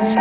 Hello, 0.00 0.14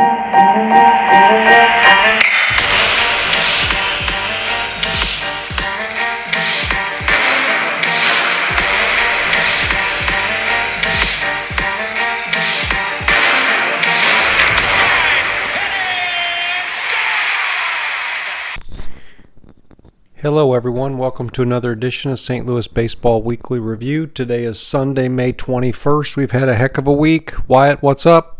everyone. 20.56 20.98
Welcome 20.98 21.30
to 21.30 21.44
another 21.44 21.72
edition 21.72 22.10
of 22.10 22.20
St. 22.20 22.48
Louis 22.48 22.68
Baseball 22.68 23.22
Weekly 23.22 23.60
Review. 23.60 24.08
Today 24.08 24.44
is 24.44 24.60
Sunday, 24.60 25.08
May 25.08 25.34
21st. 25.34 26.16
We've 26.16 26.32
had 26.32 26.50
a 26.50 26.56
heck 26.56 26.80
of 26.80 26.88
a 26.88 26.92
week. 26.92 27.36
Wyatt, 27.48 27.84
what's 27.84 28.08
up? 28.08 28.37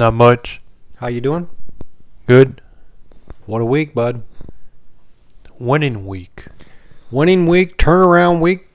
Not 0.00 0.14
much. 0.14 0.62
How 0.96 1.08
you 1.08 1.20
doing? 1.20 1.50
Good. 2.26 2.62
What 3.44 3.60
a 3.60 3.66
week, 3.66 3.94
bud. 3.94 4.22
Winning 5.58 6.06
week. 6.06 6.46
Winning 7.10 7.46
week, 7.46 7.76
turnaround 7.76 8.40
week. 8.40 8.66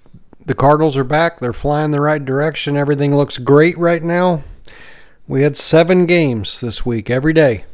The 0.45 0.53
Cardinals 0.53 0.95
are 0.95 1.03
back. 1.03 1.39
They're 1.39 1.51
flying 1.51 1.89
the 1.89 1.99
right 1.99 2.23
direction. 2.23 2.77
Everything 2.77 3.15
looks 3.15 3.39
great 3.39 3.75
right 3.79 4.03
now. 4.03 4.43
We 5.27 5.41
had 5.41 5.57
seven 5.57 6.05
games 6.05 6.61
this 6.61 6.85
week, 6.85 7.09
every 7.09 7.33
day. 7.33 7.65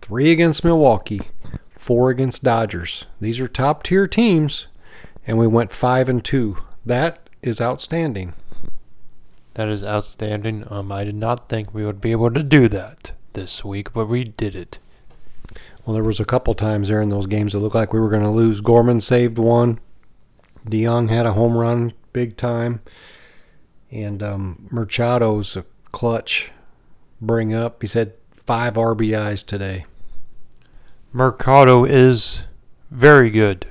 Three 0.00 0.32
against 0.32 0.64
Milwaukee, 0.64 1.28
four 1.72 2.08
against 2.08 2.42
Dodgers. 2.42 3.04
These 3.20 3.38
are 3.38 3.48
top 3.48 3.82
tier 3.82 4.08
teams, 4.08 4.66
and 5.26 5.36
we 5.36 5.46
went 5.46 5.74
five 5.74 6.08
and 6.08 6.24
two. 6.24 6.56
That 6.86 7.28
is 7.42 7.60
outstanding. 7.60 8.32
That 9.56 9.70
is 9.70 9.82
outstanding. 9.82 10.70
Um, 10.70 10.92
I 10.92 11.02
did 11.02 11.14
not 11.14 11.48
think 11.48 11.72
we 11.72 11.86
would 11.86 11.98
be 11.98 12.12
able 12.12 12.30
to 12.30 12.42
do 12.42 12.68
that 12.68 13.12
this 13.32 13.64
week, 13.64 13.90
but 13.94 14.04
we 14.04 14.22
did 14.22 14.54
it. 14.54 14.78
Well, 15.82 15.94
there 15.94 16.04
was 16.04 16.20
a 16.20 16.26
couple 16.26 16.52
times 16.52 16.88
there 16.88 17.00
in 17.00 17.08
those 17.08 17.26
games 17.26 17.54
that 17.54 17.60
looked 17.60 17.74
like 17.74 17.94
we 17.94 18.00
were 18.00 18.10
going 18.10 18.22
to 18.22 18.28
lose. 18.28 18.60
Gorman 18.60 19.00
saved 19.00 19.38
one. 19.38 19.80
DeJong 20.66 21.08
had 21.08 21.24
a 21.24 21.32
home 21.32 21.56
run, 21.56 21.94
big 22.12 22.36
time, 22.36 22.82
and 23.90 24.22
um, 24.22 24.68
Mercado's 24.70 25.56
a 25.56 25.64
clutch 25.90 26.52
bring 27.18 27.54
up. 27.54 27.80
He 27.80 27.88
said 27.88 28.12
five 28.32 28.74
RBIs 28.74 29.46
today. 29.46 29.86
Mercado 31.14 31.86
is 31.86 32.42
very 32.90 33.30
good, 33.30 33.68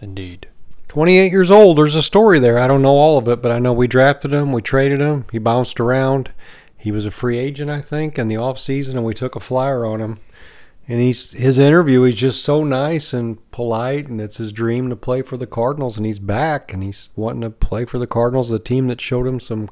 indeed. 0.00 0.48
28 0.88 1.30
years 1.30 1.50
old. 1.50 1.78
There's 1.78 1.94
a 1.94 2.02
story 2.02 2.38
there. 2.40 2.58
I 2.58 2.66
don't 2.66 2.82
know 2.82 2.96
all 2.96 3.18
of 3.18 3.28
it, 3.28 3.42
but 3.42 3.52
I 3.52 3.58
know 3.58 3.72
we 3.72 3.86
drafted 3.86 4.32
him, 4.32 4.52
we 4.52 4.62
traded 4.62 5.00
him, 5.00 5.26
he 5.30 5.38
bounced 5.38 5.80
around. 5.80 6.32
He 6.76 6.92
was 6.92 7.04
a 7.04 7.10
free 7.10 7.38
agent, 7.38 7.70
I 7.70 7.82
think, 7.82 8.18
in 8.18 8.28
the 8.28 8.36
off 8.36 8.58
season, 8.58 8.96
and 8.96 9.04
we 9.04 9.12
took 9.12 9.34
a 9.36 9.40
flyer 9.40 9.84
on 9.84 10.00
him. 10.00 10.20
And 10.86 11.00
he's 11.00 11.32
his 11.32 11.58
interview. 11.58 12.02
He's 12.02 12.14
just 12.14 12.42
so 12.42 12.64
nice 12.64 13.12
and 13.12 13.38
polite, 13.50 14.08
and 14.08 14.20
it's 14.20 14.38
his 14.38 14.52
dream 14.52 14.88
to 14.88 14.96
play 14.96 15.20
for 15.20 15.36
the 15.36 15.46
Cardinals. 15.46 15.98
And 15.98 16.06
he's 16.06 16.18
back, 16.18 16.72
and 16.72 16.82
he's 16.82 17.10
wanting 17.14 17.42
to 17.42 17.50
play 17.50 17.84
for 17.84 17.98
the 17.98 18.06
Cardinals, 18.06 18.48
the 18.48 18.58
team 18.58 18.86
that 18.86 19.00
showed 19.00 19.26
him 19.26 19.38
some 19.38 19.68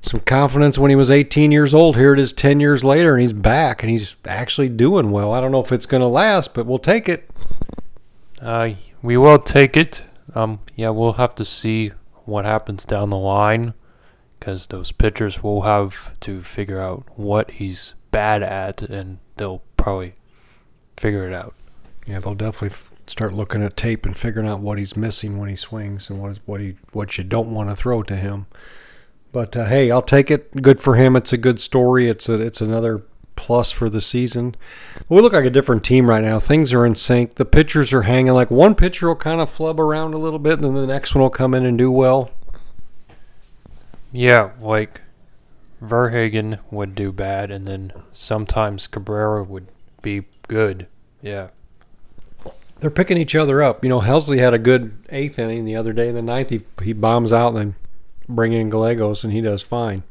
some 0.00 0.20
confidence 0.20 0.78
when 0.78 0.90
he 0.90 0.96
was 0.96 1.10
18 1.10 1.50
years 1.50 1.74
old. 1.74 1.96
Here 1.96 2.12
it 2.12 2.20
is 2.20 2.32
10 2.32 2.60
years 2.60 2.84
later, 2.84 3.14
and 3.14 3.20
he's 3.20 3.32
back, 3.32 3.82
and 3.82 3.90
he's 3.90 4.14
actually 4.26 4.68
doing 4.68 5.10
well. 5.10 5.32
I 5.32 5.40
don't 5.40 5.50
know 5.50 5.62
if 5.62 5.72
it's 5.72 5.86
going 5.86 6.02
to 6.02 6.06
last, 6.06 6.54
but 6.54 6.66
we'll 6.66 6.78
take 6.78 7.08
it. 7.08 7.28
Uh, 8.40 8.70
we 9.02 9.16
will 9.16 9.40
take 9.40 9.76
it. 9.76 10.02
Um, 10.38 10.60
yeah, 10.76 10.90
we'll 10.90 11.14
have 11.14 11.34
to 11.34 11.44
see 11.44 11.92
what 12.24 12.44
happens 12.44 12.84
down 12.84 13.10
the 13.10 13.16
line, 13.16 13.74
because 14.38 14.68
those 14.68 14.92
pitchers 14.92 15.42
will 15.42 15.62
have 15.62 16.18
to 16.20 16.42
figure 16.42 16.80
out 16.80 17.06
what 17.16 17.50
he's 17.52 17.94
bad 18.12 18.44
at, 18.44 18.80
and 18.82 19.18
they'll 19.36 19.62
probably 19.76 20.14
figure 20.96 21.26
it 21.26 21.34
out. 21.34 21.54
Yeah, 22.06 22.20
they'll 22.20 22.36
definitely 22.36 22.70
f- 22.70 22.92
start 23.08 23.32
looking 23.34 23.64
at 23.64 23.76
tape 23.76 24.06
and 24.06 24.16
figuring 24.16 24.48
out 24.48 24.60
what 24.60 24.78
he's 24.78 24.96
missing 24.96 25.38
when 25.38 25.48
he 25.48 25.56
swings 25.56 26.08
and 26.08 26.20
what 26.20 26.30
is, 26.30 26.40
what 26.46 26.60
he 26.60 26.76
what 26.92 27.18
you 27.18 27.24
don't 27.24 27.52
want 27.52 27.68
to 27.70 27.74
throw 27.74 28.04
to 28.04 28.14
him. 28.14 28.46
But 29.32 29.56
uh, 29.56 29.64
hey, 29.64 29.90
I'll 29.90 30.02
take 30.02 30.30
it. 30.30 30.62
Good 30.62 30.80
for 30.80 30.94
him. 30.94 31.16
It's 31.16 31.32
a 31.32 31.36
good 31.36 31.58
story. 31.58 32.08
It's 32.08 32.28
a 32.28 32.34
it's 32.34 32.60
another 32.60 33.02
plus 33.38 33.70
for 33.70 33.88
the 33.88 34.00
season. 34.00 34.56
We 35.08 35.20
look 35.20 35.32
like 35.32 35.44
a 35.44 35.50
different 35.50 35.84
team 35.84 36.10
right 36.10 36.22
now. 36.22 36.40
Things 36.40 36.74
are 36.74 36.84
in 36.84 36.96
sync. 36.96 37.36
The 37.36 37.44
pitchers 37.44 37.92
are 37.92 38.02
hanging. 38.02 38.32
Like 38.34 38.50
one 38.50 38.74
pitcher 38.74 39.06
will 39.06 39.16
kind 39.16 39.40
of 39.40 39.48
flub 39.48 39.78
around 39.78 40.12
a 40.12 40.18
little 40.18 40.40
bit, 40.40 40.54
and 40.54 40.64
then 40.64 40.74
the 40.74 40.86
next 40.86 41.14
one 41.14 41.22
will 41.22 41.30
come 41.30 41.54
in 41.54 41.64
and 41.64 41.78
do 41.78 41.90
well. 41.90 42.30
Yeah, 44.10 44.50
like 44.60 45.02
Verhagen 45.80 46.58
would 46.72 46.96
do 46.96 47.12
bad, 47.12 47.50
and 47.52 47.64
then 47.64 47.92
sometimes 48.12 48.88
Cabrera 48.88 49.44
would 49.44 49.68
be 50.02 50.24
good. 50.48 50.88
Yeah. 51.22 51.50
They're 52.80 52.90
picking 52.90 53.18
each 53.18 53.36
other 53.36 53.62
up. 53.62 53.84
You 53.84 53.90
know, 53.90 54.00
Helsley 54.00 54.38
had 54.38 54.54
a 54.54 54.58
good 54.58 54.98
eighth 55.10 55.38
inning 55.38 55.64
the 55.64 55.76
other 55.76 55.92
day. 55.92 56.10
The 56.10 56.22
ninth, 56.22 56.50
he 56.50 56.62
he 56.82 56.92
bombs 56.92 57.32
out 57.32 57.48
and 57.48 57.56
then 57.56 57.74
bring 58.28 58.52
in 58.52 58.68
Gallegos, 58.68 59.22
and 59.22 59.32
he 59.32 59.40
does 59.40 59.62
fine. 59.62 60.02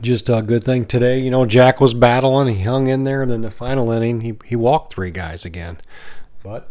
Just 0.00 0.28
a 0.28 0.42
good 0.42 0.62
thing 0.62 0.84
today. 0.84 1.18
You 1.18 1.30
know, 1.30 1.46
Jack 1.46 1.80
was 1.80 1.94
battling. 1.94 2.54
He 2.54 2.62
hung 2.62 2.88
in 2.88 3.04
there, 3.04 3.22
and 3.22 3.30
then 3.30 3.40
the 3.42 3.50
final 3.50 3.90
inning, 3.90 4.20
he 4.20 4.34
he 4.44 4.56
walked 4.56 4.92
three 4.92 5.10
guys 5.10 5.44
again, 5.44 5.78
but 6.42 6.70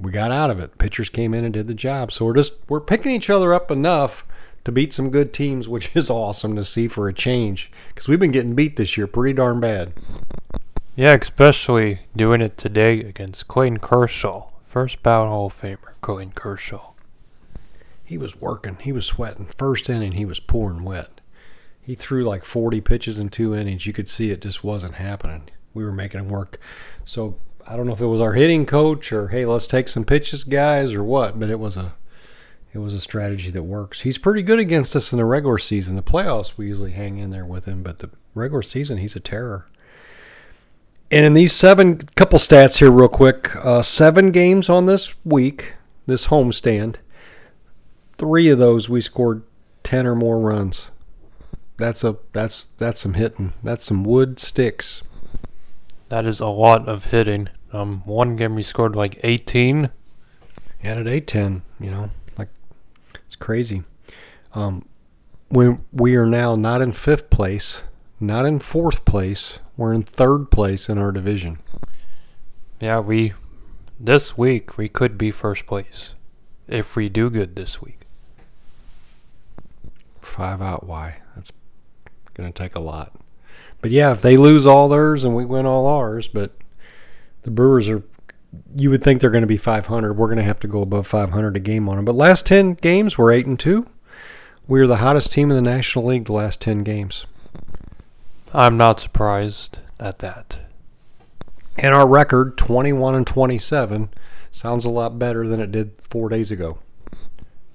we 0.00 0.12
got 0.12 0.30
out 0.30 0.50
of 0.50 0.60
it. 0.60 0.78
Pitchers 0.78 1.08
came 1.08 1.34
in 1.34 1.44
and 1.44 1.54
did 1.54 1.66
the 1.66 1.74
job. 1.74 2.12
So 2.12 2.24
we're 2.24 2.34
just 2.34 2.54
we're 2.68 2.80
picking 2.80 3.12
each 3.12 3.30
other 3.30 3.54
up 3.54 3.70
enough 3.70 4.24
to 4.64 4.72
beat 4.72 4.92
some 4.92 5.10
good 5.10 5.32
teams, 5.32 5.68
which 5.68 5.90
is 5.94 6.10
awesome 6.10 6.54
to 6.56 6.64
see 6.64 6.88
for 6.88 7.08
a 7.08 7.12
change 7.12 7.70
because 7.88 8.08
we've 8.08 8.20
been 8.20 8.32
getting 8.32 8.54
beat 8.54 8.76
this 8.76 8.96
year 8.96 9.06
pretty 9.06 9.34
darn 9.34 9.60
bad. 9.60 9.92
Yeah, 10.96 11.14
especially 11.14 12.00
doing 12.14 12.40
it 12.40 12.56
today 12.56 13.00
against 13.00 13.48
Clayton 13.48 13.78
Kershaw. 13.78 14.48
First 14.62 15.02
bout 15.02 15.28
Hall 15.28 15.46
of 15.46 15.60
Famer, 15.60 15.94
Clayton 16.00 16.32
Kershaw. 16.32 16.92
He 18.04 18.18
was 18.18 18.36
working. 18.40 18.76
He 18.80 18.92
was 18.92 19.06
sweating. 19.06 19.46
First 19.46 19.88
inning, 19.88 20.12
he 20.12 20.24
was 20.24 20.38
pouring 20.38 20.84
wet. 20.84 21.13
He 21.84 21.94
threw 21.94 22.24
like 22.24 22.44
40 22.44 22.80
pitches 22.80 23.18
in 23.18 23.28
two 23.28 23.54
innings. 23.54 23.86
You 23.86 23.92
could 23.92 24.08
see 24.08 24.30
it 24.30 24.40
just 24.40 24.64
wasn't 24.64 24.94
happening. 24.94 25.50
We 25.74 25.84
were 25.84 25.92
making 25.92 26.20
him 26.20 26.28
work. 26.28 26.58
So 27.04 27.36
I 27.66 27.76
don't 27.76 27.86
know 27.86 27.92
if 27.92 28.00
it 28.00 28.06
was 28.06 28.20
our 28.20 28.32
hitting 28.32 28.64
coach 28.64 29.12
or 29.12 29.28
hey, 29.28 29.44
let's 29.44 29.66
take 29.66 29.88
some 29.88 30.04
pitches, 30.04 30.44
guys, 30.44 30.94
or 30.94 31.04
what. 31.04 31.38
But 31.38 31.50
it 31.50 31.60
was 31.60 31.76
a 31.76 31.94
it 32.72 32.78
was 32.78 32.94
a 32.94 33.00
strategy 33.00 33.50
that 33.50 33.62
works. 33.62 34.00
He's 34.00 34.18
pretty 34.18 34.42
good 34.42 34.58
against 34.58 34.96
us 34.96 35.12
in 35.12 35.18
the 35.18 35.24
regular 35.24 35.58
season. 35.58 35.94
The 35.94 36.02
playoffs, 36.02 36.56
we 36.56 36.66
usually 36.66 36.90
hang 36.90 37.18
in 37.18 37.30
there 37.30 37.46
with 37.46 37.66
him, 37.66 37.82
but 37.82 38.00
the 38.00 38.10
regular 38.34 38.62
season, 38.62 38.98
he's 38.98 39.14
a 39.14 39.20
terror. 39.20 39.66
And 41.10 41.24
in 41.24 41.34
these 41.34 41.52
seven 41.52 41.98
couple 42.16 42.38
stats 42.40 42.78
here, 42.78 42.90
real 42.90 43.08
quick, 43.08 43.54
uh, 43.56 43.82
seven 43.82 44.32
games 44.32 44.68
on 44.68 44.86
this 44.86 45.14
week, 45.24 45.74
this 46.06 46.26
homestand. 46.26 46.96
Three 48.18 48.48
of 48.48 48.58
those 48.58 48.88
we 48.88 49.00
scored 49.00 49.42
ten 49.84 50.06
or 50.06 50.14
more 50.14 50.40
runs. 50.40 50.88
That's 51.76 52.04
a 52.04 52.16
that's 52.32 52.66
that's 52.66 53.00
some 53.00 53.14
hitting. 53.14 53.52
That's 53.62 53.84
some 53.84 54.04
wood 54.04 54.38
sticks. 54.38 55.02
That 56.08 56.26
is 56.26 56.40
a 56.40 56.46
lot 56.46 56.88
of 56.88 57.06
hitting. 57.06 57.48
Um, 57.72 58.02
one 58.04 58.36
game 58.36 58.54
we 58.54 58.62
scored 58.62 58.94
like 58.94 59.18
18. 59.24 59.90
Yeah, 60.82 60.94
at 60.96 61.08
eight 61.08 61.26
ten, 61.26 61.62
you 61.80 61.90
know, 61.90 62.10
like 62.38 62.50
it's 63.24 63.36
crazy. 63.36 63.84
Um, 64.54 64.84
we 65.50 65.76
we 65.92 66.14
are 66.16 66.26
now 66.26 66.56
not 66.56 66.82
in 66.82 66.92
fifth 66.92 67.30
place, 67.30 67.84
not 68.20 68.44
in 68.44 68.58
fourth 68.58 69.04
place. 69.04 69.60
We're 69.76 69.94
in 69.94 70.02
third 70.02 70.50
place 70.50 70.88
in 70.88 70.98
our 70.98 71.10
division. 71.10 71.58
Yeah, 72.80 73.00
we 73.00 73.32
this 73.98 74.36
week 74.36 74.76
we 74.76 74.88
could 74.88 75.16
be 75.16 75.30
first 75.30 75.66
place 75.66 76.14
if 76.68 76.96
we 76.96 77.08
do 77.08 77.30
good 77.30 77.56
this 77.56 77.80
week. 77.80 78.02
Five 80.20 80.60
out. 80.60 80.86
Why? 80.86 81.16
That's 81.34 81.50
going 82.34 82.52
to 82.52 82.62
take 82.62 82.74
a 82.74 82.80
lot. 82.80 83.12
But 83.80 83.90
yeah, 83.90 84.12
if 84.12 84.22
they 84.22 84.36
lose 84.36 84.66
all 84.66 84.88
theirs 84.88 85.24
and 85.24 85.34
we 85.34 85.44
win 85.44 85.66
all 85.66 85.86
ours, 85.86 86.28
but 86.28 86.52
the 87.42 87.50
Brewers 87.50 87.88
are. 87.88 88.02
You 88.76 88.88
would 88.90 89.02
think 89.02 89.20
they're 89.20 89.30
going 89.30 89.42
to 89.42 89.48
be 89.48 89.56
500. 89.56 90.14
We're 90.14 90.28
going 90.28 90.38
to 90.38 90.44
have 90.44 90.60
to 90.60 90.68
go 90.68 90.80
above 90.80 91.08
500 91.08 91.56
a 91.56 91.60
game 91.60 91.88
on 91.88 91.96
them. 91.96 92.04
But 92.04 92.14
last 92.14 92.46
10 92.46 92.74
games, 92.74 93.18
we're 93.18 93.32
eight 93.32 93.46
and 93.46 93.58
two. 93.58 93.88
We're 94.68 94.86
the 94.86 94.98
hottest 94.98 95.32
team 95.32 95.50
in 95.50 95.56
the 95.56 95.70
National 95.70 96.06
League 96.06 96.26
the 96.26 96.32
last 96.32 96.60
10 96.60 96.84
games. 96.84 97.26
I'm 98.52 98.76
not 98.76 99.00
surprised 99.00 99.78
at 99.98 100.20
that. 100.20 100.58
And 101.76 101.94
our 101.94 102.06
record, 102.06 102.56
21 102.56 103.16
and 103.16 103.26
27, 103.26 104.08
sounds 104.52 104.84
a 104.84 104.90
lot 104.90 105.18
better 105.18 105.48
than 105.48 105.60
it 105.60 105.72
did 105.72 105.92
four 106.08 106.28
days 106.28 106.52
ago. 106.52 106.78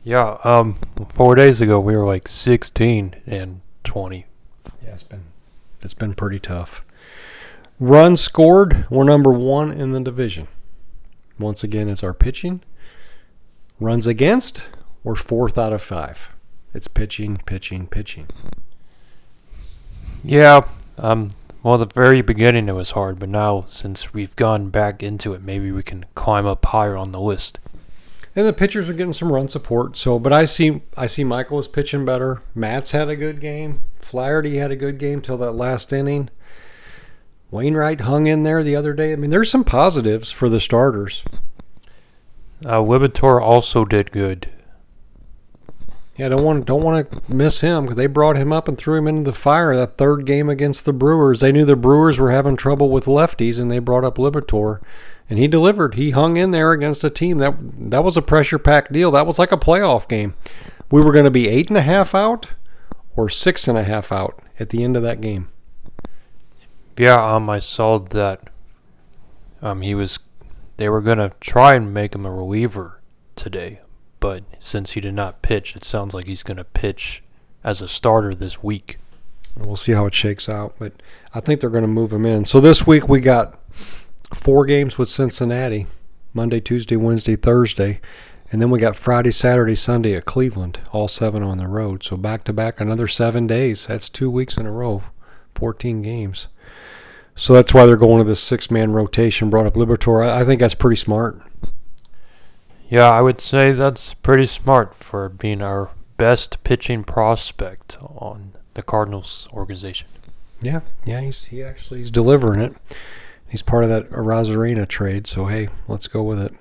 Yeah, 0.03 0.37
um, 0.45 0.79
four 1.13 1.35
days 1.35 1.59
ago 1.59 1.79
we 1.79 1.95
were 1.95 2.05
like 2.05 2.29
16 2.29 3.15
and 3.27 3.61
20. 3.83 4.25
Yeah, 4.83 4.91
it's 4.93 5.03
been 5.03 5.23
it's 5.81 5.93
been 5.93 6.13
pretty 6.13 6.39
tough. 6.39 6.85
Runs 7.79 8.19
scored, 8.19 8.85
we're 8.89 9.05
number 9.05 9.31
one 9.31 9.71
in 9.71 9.91
the 9.91 10.01
division. 10.01 10.47
Once 11.37 11.63
again, 11.63 11.87
it's 11.87 12.03
our 12.03 12.13
pitching. 12.13 12.61
Runs 13.79 14.05
against, 14.05 14.65
we're 15.03 15.15
fourth 15.15 15.57
out 15.57 15.71
of 15.71 15.81
five. 15.81 16.35
It's 16.73 16.89
pitching, 16.89 17.37
pitching, 17.45 17.87
pitching. 17.87 18.27
Yeah, 20.23 20.67
um, 20.97 21.31
Well, 21.63 21.77
the 21.77 21.85
very 21.85 22.21
beginning 22.21 22.69
it 22.69 22.73
was 22.73 22.91
hard, 22.91 23.19
but 23.19 23.29
now 23.29 23.65
since 23.67 24.13
we've 24.13 24.35
gone 24.35 24.69
back 24.69 25.01
into 25.01 25.33
it, 25.33 25.41
maybe 25.41 25.71
we 25.71 25.83
can 25.83 26.05
climb 26.15 26.45
up 26.45 26.65
higher 26.65 26.95
on 26.95 27.11
the 27.11 27.19
list. 27.19 27.59
And 28.39 28.47
the 28.47 28.53
pitchers 28.53 28.87
are 28.87 28.93
getting 28.93 29.11
some 29.11 29.33
run 29.33 29.49
support. 29.49 29.97
So, 29.97 30.17
but 30.17 30.31
I 30.31 30.45
see 30.45 30.81
I 30.95 31.07
see 31.07 31.25
Mikolas 31.25 31.69
pitching 31.69 32.05
better. 32.05 32.41
Matz 32.55 32.91
had 32.91 33.09
a 33.09 33.17
good 33.17 33.41
game. 33.41 33.81
Flaherty 33.99 34.59
had 34.59 34.71
a 34.71 34.77
good 34.77 34.97
game 34.97 35.19
till 35.21 35.35
that 35.39 35.51
last 35.51 35.91
inning. 35.91 36.29
Wainwright 37.51 37.99
hung 37.99 38.27
in 38.27 38.43
there 38.43 38.63
the 38.63 38.77
other 38.77 38.93
day. 38.93 39.11
I 39.11 39.17
mean, 39.17 39.29
there's 39.29 39.51
some 39.51 39.65
positives 39.65 40.31
for 40.31 40.47
the 40.47 40.61
starters. 40.61 41.21
Uh, 42.65 42.77
Liberatore 42.77 43.41
also 43.41 43.83
did 43.83 44.13
good. 44.13 44.47
Yeah, 46.15 46.29
don't 46.29 46.45
want 46.45 46.65
don't 46.65 46.81
want 46.81 47.11
to 47.11 47.21
miss 47.27 47.59
him 47.59 47.83
because 47.83 47.97
they 47.97 48.07
brought 48.07 48.37
him 48.37 48.53
up 48.53 48.69
and 48.69 48.77
threw 48.77 48.97
him 48.97 49.07
into 49.09 49.29
the 49.29 49.37
fire 49.37 49.75
that 49.75 49.97
third 49.97 50.25
game 50.25 50.47
against 50.47 50.85
the 50.85 50.93
Brewers. 50.93 51.41
They 51.41 51.51
knew 51.51 51.65
the 51.65 51.75
Brewers 51.75 52.17
were 52.17 52.31
having 52.31 52.55
trouble 52.55 52.89
with 52.89 53.03
lefties, 53.03 53.59
and 53.59 53.69
they 53.69 53.79
brought 53.79 54.05
up 54.05 54.15
Liberatore, 54.15 54.79
and 55.29 55.37
he 55.37 55.47
delivered. 55.47 55.95
He 55.95 56.11
hung 56.11 56.37
in 56.37 56.51
there 56.51 56.71
against 56.71 57.03
a 57.03 57.09
team 57.09 57.37
that 57.37 57.55
that 57.91 58.03
was 58.03 58.17
a 58.17 58.21
pressure 58.21 58.59
packed 58.59 58.91
deal. 58.91 59.11
That 59.11 59.27
was 59.27 59.39
like 59.39 59.51
a 59.51 59.57
playoff 59.57 60.07
game. 60.07 60.33
We 60.91 61.01
were 61.01 61.11
going 61.11 61.25
to 61.25 61.31
be 61.31 61.47
eight 61.47 61.69
and 61.69 61.77
a 61.77 61.81
half 61.81 62.15
out 62.15 62.47
or 63.15 63.29
six 63.29 63.67
and 63.67 63.77
a 63.77 63.83
half 63.83 64.11
out 64.11 64.41
at 64.59 64.69
the 64.69 64.83
end 64.83 64.97
of 64.97 65.03
that 65.03 65.21
game. 65.21 65.49
Yeah, 66.97 67.23
um, 67.23 67.49
I 67.49 67.59
saw 67.59 67.99
that. 67.99 68.49
Um, 69.61 69.81
he 69.81 69.95
was. 69.95 70.19
They 70.77 70.89
were 70.89 71.01
gonna 71.01 71.33
try 71.41 71.75
and 71.75 71.93
make 71.93 72.15
him 72.15 72.25
a 72.25 72.31
reliever 72.31 73.01
today, 73.35 73.81
but 74.21 74.43
since 74.57 74.91
he 74.91 75.01
did 75.01 75.13
not 75.13 75.41
pitch, 75.41 75.75
it 75.75 75.83
sounds 75.83 76.13
like 76.13 76.27
he's 76.27 76.43
gonna 76.43 76.63
pitch 76.63 77.21
as 77.63 77.81
a 77.81 77.87
starter 77.87 78.33
this 78.33 78.63
week. 78.63 78.97
We'll 79.57 79.75
see 79.75 79.91
how 79.91 80.05
it 80.05 80.13
shakes 80.13 80.47
out, 80.47 80.75
but 80.79 80.93
I 81.33 81.39
think 81.41 81.59
they're 81.59 81.69
going 81.69 81.83
to 81.83 81.87
move 81.87 82.13
him 82.13 82.25
in. 82.25 82.45
So 82.45 82.59
this 82.59 82.87
week 82.87 83.09
we 83.09 83.19
got 83.19 83.59
four 84.33 84.65
games 84.65 84.97
with 84.97 85.09
Cincinnati 85.09 85.87
Monday, 86.33 86.59
Tuesday, 86.59 86.95
Wednesday, 86.95 87.35
Thursday. 87.35 87.99
And 88.51 88.61
then 88.61 88.71
we 88.71 88.79
got 88.79 88.95
Friday, 88.95 89.31
Saturday, 89.31 89.75
Sunday 89.75 90.15
at 90.15 90.25
Cleveland, 90.25 90.79
all 90.91 91.07
seven 91.07 91.43
on 91.43 91.57
the 91.57 91.67
road. 91.67 92.03
So 92.03 92.17
back 92.17 92.43
to 92.45 92.53
back, 92.53 92.79
another 92.79 93.07
seven 93.07 93.45
days. 93.45 93.87
That's 93.87 94.09
two 94.09 94.31
weeks 94.31 94.57
in 94.57 94.65
a 94.65 94.71
row, 94.71 95.03
14 95.55 96.01
games. 96.01 96.47
So 97.35 97.53
that's 97.53 97.73
why 97.73 97.85
they're 97.85 97.95
going 97.95 98.23
to 98.23 98.27
this 98.27 98.41
six 98.41 98.71
man 98.71 98.91
rotation. 98.91 99.49
Brought 99.49 99.67
up 99.67 99.75
Liberatore. 99.75 100.27
I 100.27 100.43
think 100.43 100.59
that's 100.59 100.75
pretty 100.75 100.97
smart. 100.97 101.41
Yeah, 102.89 103.09
I 103.09 103.21
would 103.21 103.39
say 103.39 103.71
that's 103.71 104.15
pretty 104.15 104.47
smart 104.47 104.95
for 104.95 105.29
being 105.29 105.61
our 105.61 105.91
best 106.17 106.63
pitching 106.63 107.03
prospect 107.03 107.97
on 108.01 108.53
the 108.73 108.81
Cardinals 108.81 109.47
organization. 109.53 110.07
Yeah, 110.61 110.81
yeah, 111.05 111.21
he's 111.21 111.45
he 111.45 111.63
actually 111.63 112.01
is 112.01 112.11
delivering 112.11 112.59
it. 112.59 112.75
He's 113.49 113.61
part 113.63 113.83
of 113.83 113.89
that 113.89 114.09
Arozarena 114.11 114.87
trade, 114.87 115.27
so 115.27 115.45
hey, 115.45 115.69
let's 115.87 116.07
go 116.07 116.23
with 116.23 116.39
it. 116.41 116.53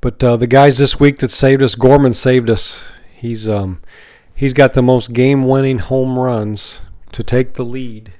But 0.00 0.22
uh, 0.22 0.36
the 0.36 0.46
guys 0.46 0.78
this 0.78 1.00
week 1.00 1.18
that 1.18 1.30
saved 1.30 1.62
us, 1.62 1.74
Gorman 1.74 2.12
saved 2.12 2.48
us. 2.48 2.82
He's 3.14 3.48
um 3.48 3.80
he's 4.34 4.52
got 4.52 4.74
the 4.74 4.82
most 4.82 5.12
game-winning 5.12 5.78
home 5.78 6.18
runs 6.18 6.80
to 7.12 7.22
take 7.22 7.54
the 7.54 7.64
lead, 7.64 8.12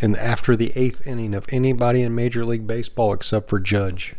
and 0.00 0.16
after 0.16 0.56
the 0.56 0.72
eighth 0.74 1.06
inning 1.06 1.34
of 1.34 1.46
anybody 1.50 2.02
in 2.02 2.14
Major 2.14 2.44
League 2.44 2.66
Baseball 2.66 3.12
except 3.12 3.48
for 3.48 3.60
Judge. 3.60 4.14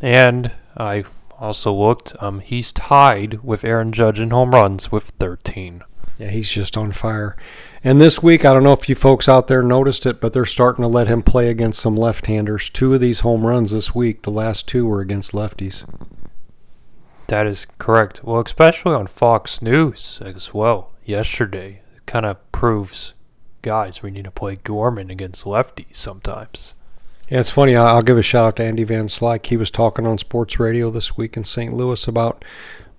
And 0.00 0.52
I 0.76 1.04
also 1.38 1.72
looked. 1.72 2.12
Um, 2.20 2.40
he's 2.40 2.72
tied 2.72 3.42
with 3.42 3.64
Aaron 3.64 3.92
Judge 3.92 4.20
in 4.20 4.30
home 4.30 4.52
runs 4.52 4.92
with 4.92 5.04
13. 5.18 5.82
Yeah, 6.18 6.30
he's 6.30 6.50
just 6.50 6.76
on 6.76 6.90
fire. 6.92 7.36
And 7.84 8.00
this 8.00 8.20
week, 8.22 8.44
I 8.44 8.52
don't 8.52 8.64
know 8.64 8.72
if 8.72 8.88
you 8.88 8.96
folks 8.96 9.28
out 9.28 9.46
there 9.46 9.62
noticed 9.62 10.04
it, 10.04 10.20
but 10.20 10.32
they're 10.32 10.44
starting 10.44 10.82
to 10.82 10.88
let 10.88 11.06
him 11.06 11.22
play 11.22 11.48
against 11.48 11.80
some 11.80 11.94
left-handers. 11.94 12.70
Two 12.70 12.92
of 12.92 13.00
these 13.00 13.20
home 13.20 13.46
runs 13.46 13.70
this 13.70 13.94
week, 13.94 14.22
the 14.22 14.30
last 14.30 14.66
two 14.66 14.84
were 14.86 15.00
against 15.00 15.32
lefties. 15.32 15.84
That 17.28 17.46
is 17.46 17.66
correct. 17.78 18.24
Well, 18.24 18.40
especially 18.40 18.94
on 18.94 19.06
Fox 19.06 19.62
News 19.62 20.20
as 20.24 20.52
well. 20.52 20.90
Yesterday, 21.04 21.82
it 21.94 22.06
kind 22.06 22.26
of 22.26 22.50
proves, 22.50 23.14
guys, 23.62 24.02
we 24.02 24.10
need 24.10 24.24
to 24.24 24.30
play 24.32 24.56
Gorman 24.56 25.10
against 25.10 25.44
lefties 25.44 25.94
sometimes. 25.94 26.74
Yeah, 27.28 27.40
it's 27.40 27.50
funny. 27.50 27.76
I'll 27.76 28.02
give 28.02 28.18
a 28.18 28.22
shout 28.22 28.46
out 28.46 28.56
to 28.56 28.64
Andy 28.64 28.84
Van 28.84 29.06
Slyke. 29.06 29.46
He 29.46 29.56
was 29.58 29.70
talking 29.70 30.06
on 30.06 30.18
sports 30.18 30.58
radio 30.58 30.90
this 30.90 31.16
week 31.16 31.36
in 31.36 31.44
St. 31.44 31.74
Louis 31.74 32.08
about 32.08 32.44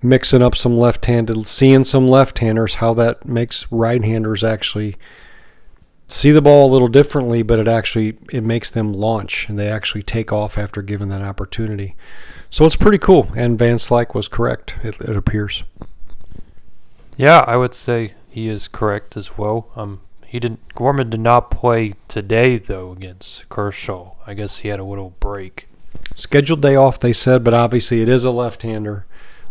mixing 0.02 0.42
up 0.42 0.56
some 0.56 0.78
left-handed, 0.78 1.48
seeing 1.48 1.84
some 1.84 2.08
left-handers, 2.08 2.76
how 2.76 2.94
that 2.94 3.26
makes 3.26 3.70
right-handers 3.72 4.44
actually 4.44 4.96
see 6.08 6.32
the 6.32 6.42
ball 6.42 6.70
a 6.70 6.74
little 6.74 6.88
differently, 6.88 7.42
but 7.44 7.60
it 7.60 7.68
actually 7.68 8.18
it 8.32 8.44
makes 8.44 8.72
them 8.72 8.92
launch 8.92 9.48
and 9.48 9.60
they 9.60 9.70
actually 9.70 10.04
take 10.04 10.34
off 10.34 10.58
after 10.58 10.82
given 10.82 11.10
that 11.10 11.22
opportunity. 11.22 11.96
So 12.50 12.66
it's 12.66 12.76
pretty 12.76 12.98
cool. 12.98 13.32
And 13.36 13.60
Van 13.60 13.78
Slyke 13.78 14.16
was 14.16 14.28
correct. 14.28 14.76
It, 14.84 15.00
it 15.02 15.16
appears. 15.16 15.64
Yeah, 17.16 17.44
I 17.46 17.58
would 17.58 17.76
say 17.76 18.14
he 18.30 18.48
is 18.48 18.68
correct 18.68 19.16
as 19.16 19.38
well. 19.38 19.70
Um, 19.76 20.02
he 20.26 20.40
didn't. 20.40 20.74
Gorman 20.74 21.10
did 21.10 21.20
not 21.20 21.52
play 21.52 21.94
today 22.08 22.58
though 22.58 22.92
against 22.92 23.48
Kershaw. 23.50 24.16
I 24.26 24.34
guess 24.34 24.60
he 24.60 24.70
had 24.70 24.80
a 24.80 24.84
little 24.84 25.16
break. 25.20 25.68
Scheduled 26.16 26.62
day 26.62 26.76
off, 26.76 27.00
they 27.00 27.14
said, 27.14 27.44
but 27.44 27.54
obviously 27.54 28.02
it 28.02 28.10
is 28.10 28.24
a 28.24 28.32
left-hander. 28.32 29.06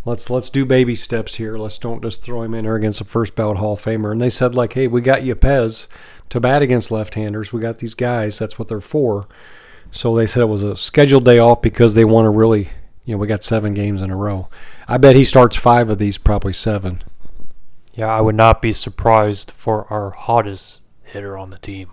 Let's 0.05 0.31
let's 0.31 0.51
do 0.51 0.65
baby 0.65 0.95
steps 0.95 1.35
here. 1.35 1.59
Let's 1.59 1.79
don't 1.79 2.03
just 2.03 2.23
throw 2.23 2.43
him 2.43 2.55
in 2.55 2.65
there 2.65 2.77
against 2.77 3.01
a 3.01 3.05
first 3.05 3.35
ballot 3.35 3.59
Hall 3.59 3.75
of 3.75 3.83
Famer. 3.83 4.13
And 4.13 4.21
they 4.21 4.31
said 4.31 4.55
like, 4.55 4.73
hey, 4.73 4.87
we 4.87 5.01
got 5.01 5.23
Yepez 5.23 5.87
to 6.31 6.41
bat 6.41 6.63
against 6.63 6.91
left-handers. 6.91 7.53
We 7.53 7.61
got 7.61 7.79
these 7.79 7.95
guys. 7.95 8.39
That's 8.39 8.59
what 8.59 8.69
they're 8.69 8.81
for. 8.81 9.27
So 9.91 10.15
they 10.15 10.27
said 10.27 10.43
it 10.43 10.47
was 10.47 10.63
a 10.63 10.77
scheduled 10.77 11.25
day 11.25 11.39
off 11.39 11.63
because 11.63 11.95
they 11.95 12.05
want 12.05 12.27
to 12.27 12.31
really, 12.31 12.71
you 13.05 13.15
know, 13.15 13.19
we 13.19 13.27
got 13.27 13.45
seven 13.45 13.75
games 13.75 14.03
in 14.03 14.11
a 14.11 14.17
row. 14.17 14.49
I 14.87 14.99
bet 14.99 15.17
he 15.17 15.25
starts 15.25 15.57
five 15.57 15.89
of 15.91 15.99
these, 15.99 16.19
probably 16.19 16.53
seven. 16.53 17.03
Yeah, 17.95 18.07
I 18.07 18.21
would 18.21 18.35
not 18.35 18.63
be 18.63 18.73
surprised 18.73 19.51
for 19.51 19.91
our 19.93 20.11
hottest 20.11 20.83
hitter 21.03 21.37
on 21.37 21.51
the 21.51 21.59
team. 21.59 21.91